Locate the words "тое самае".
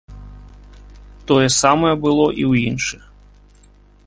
1.31-1.93